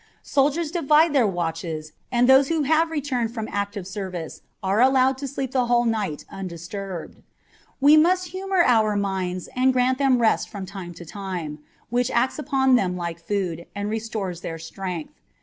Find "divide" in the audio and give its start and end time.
0.71-1.13